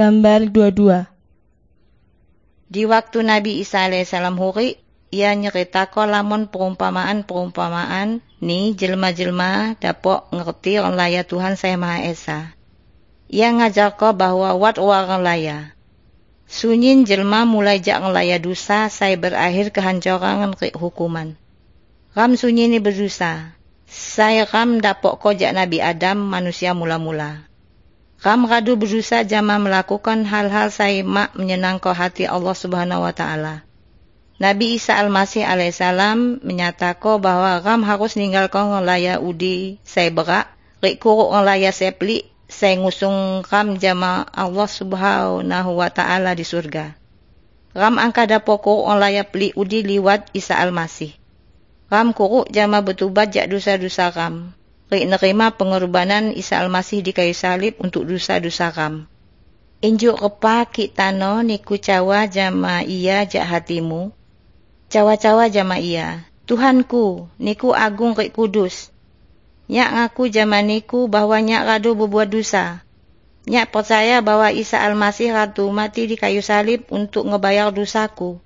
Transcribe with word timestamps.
Gambar 0.00 0.48
22 0.48 1.12
Di 2.72 2.88
waktu 2.88 3.20
Nabi 3.20 3.60
Isa 3.60 3.84
alaihissalam 3.84 4.40
huri, 4.40 4.80
ia 5.12 5.36
nyerita 5.36 5.92
lamun 5.92 6.48
perumpamaan-perumpamaan 6.48 8.24
ni 8.40 8.72
jelma-jelma 8.72 9.76
dapok 9.76 10.32
ngerti 10.32 10.80
orang 10.80 10.96
laya 10.96 11.20
Tuhan 11.20 11.60
saya 11.60 11.76
Maha 11.76 12.08
Esa. 12.08 12.56
Ia 13.28 13.52
ngajar 13.52 14.00
ko 14.00 14.16
bahwa 14.16 14.56
wat 14.56 14.80
orang 14.80 15.20
laya. 15.20 15.76
Sunyin 16.48 17.04
jelma 17.04 17.44
mulai 17.44 17.84
jak 17.84 18.00
ngelaya 18.00 18.40
dosa, 18.40 18.88
saya 18.88 19.20
berakhir 19.20 19.68
kehancuran 19.68 20.56
hukuman. 20.80 21.36
Ram 22.16 22.40
sunyi 22.40 22.72
ni 22.72 22.80
berdosa. 22.80 23.52
Saya 23.84 24.48
ram 24.48 24.80
dapok 24.80 25.20
ko 25.20 25.36
jak 25.36 25.52
Nabi 25.52 25.84
Adam 25.84 26.24
manusia 26.24 26.72
mula-mula. 26.72 27.49
Ram 28.20 28.44
radu 28.44 28.76
berusaha 28.76 29.24
jama 29.24 29.56
melakukan 29.56 30.28
hal-hal 30.28 30.68
saya 30.68 31.00
mak 31.00 31.32
menyenangkan 31.32 31.96
hati 31.96 32.28
Allah 32.28 32.52
Subhanahu 32.52 33.08
wa 33.08 33.16
taala. 33.16 33.64
Nabi 34.36 34.76
Isa 34.76 35.00
Al-Masih 35.00 35.40
alaihissalam 35.48 36.44
menyatakan 36.44 37.16
bahwa 37.16 37.64
ram 37.64 37.80
harus 37.80 38.20
ninggalkan 38.20 38.76
ngelaya 38.76 39.24
udi 39.24 39.80
saya 39.88 40.12
berak, 40.12 40.52
rik 40.84 41.00
kuruk 41.00 41.32
ngelaya 41.32 41.72
saya 41.72 41.96
pelik, 41.96 42.28
saya 42.44 42.76
ngusung 42.76 43.40
ram 43.48 43.80
jama 43.80 44.28
Allah 44.36 44.68
Subhanahu 44.68 45.80
wa 45.80 45.88
taala 45.88 46.36
di 46.36 46.44
surga. 46.44 46.92
Ram 47.72 47.96
angka 47.96 48.28
dapo 48.28 48.60
kuruk 48.60 48.84
ngelaya 48.84 49.24
pelik 49.24 49.56
udi 49.56 49.80
liwat 49.80 50.28
Isa 50.36 50.60
Al-Masih. 50.60 51.16
Ram 51.88 52.12
kuruk 52.12 52.52
jama 52.52 52.84
betubat 52.84 53.32
jak 53.32 53.48
dosa-dosa 53.48 54.12
ram. 54.12 54.52
Nerima 54.90 55.54
pengorbanan 55.54 56.34
Isa 56.34 56.58
Al-Masih 56.58 57.06
di 57.06 57.14
kayu 57.14 57.30
salib 57.30 57.78
untuk 57.78 58.10
dosa-dosa 58.10 58.74
ram. 58.74 59.06
Injuk 59.80 60.18
repa 60.18 60.66
kitano 60.66 61.40
niku 61.46 61.78
cawa 61.78 62.26
jama 62.26 62.82
iya 62.82 63.22
jak 63.24 63.46
hatimu, 63.46 64.10
Cawa-cawa 64.90 65.46
jama 65.46 65.78
ia, 65.78 66.26
Tuhanku, 66.50 67.30
niku 67.38 67.70
agung 67.70 68.18
rik 68.18 68.34
kudus. 68.34 68.90
Nyak 69.70 69.94
ngaku 69.94 70.34
zaman 70.34 70.66
niku 70.66 71.06
bahwa 71.06 71.38
nyak 71.38 71.62
radu 71.62 71.94
berbuat 71.94 72.26
dosa. 72.26 72.82
Nyak 73.46 73.70
percaya 73.70 74.18
bahwa 74.18 74.50
Isa 74.50 74.82
Al-Masih 74.82 75.30
ratu 75.30 75.70
mati 75.70 76.10
di 76.10 76.18
kayu 76.18 76.42
salib 76.42 76.90
untuk 76.90 77.30
ngebayar 77.30 77.70
dosaku. 77.70 78.42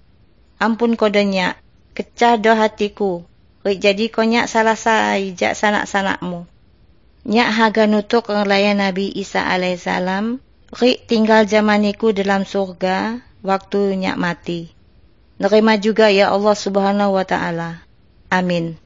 Ampun 0.61 1.01
kode 1.01 1.25
nyak, 1.25 1.57
kecah 1.97 2.37
do 2.37 2.53
hatiku. 2.53 3.25
Rik 3.65 3.81
jadi 3.81 4.05
kau 4.13 4.29
nyak 4.29 4.45
salah 4.45 4.77
saijak 4.77 5.57
sanak-sanakmu. 5.57 6.45
Nyak 7.25 7.51
haga 7.57 7.89
nutuk 7.89 8.29
ngelayan 8.29 8.85
Nabi 8.85 9.09
Isa 9.09 9.41
alaihissalam. 9.41 10.37
Rik 10.77 11.09
tinggal 11.09 11.49
zaman 11.49 11.89
niku 11.89 12.13
dalam 12.13 12.45
surga 12.45 13.25
waktu 13.41 13.97
nyak 13.97 14.21
mati. 14.21 14.69
Nerima 15.41 15.81
juga 15.81 16.13
ya 16.13 16.29
Allah 16.29 16.53
Subhanahu 16.53 17.17
wa 17.17 17.25
taala. 17.25 17.89
Amin. 18.29 18.84